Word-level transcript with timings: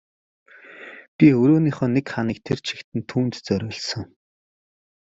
Би 1.15 1.27
өрөөнийхөө 1.41 1.87
нэг 1.95 2.05
ханыг 2.13 2.37
тэр 2.47 2.59
чигт 2.67 2.89
нь 2.97 3.07
түүнд 3.09 3.33
зориулсан. 3.45 4.05